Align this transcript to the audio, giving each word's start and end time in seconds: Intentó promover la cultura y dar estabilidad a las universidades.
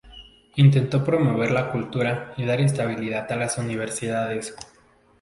Intentó 0.55 1.03
promover 1.03 1.51
la 1.51 1.69
cultura 1.71 2.33
y 2.35 2.43
dar 2.43 2.59
estabilidad 2.59 3.31
a 3.31 3.35
las 3.35 3.59
universidades. 3.59 4.55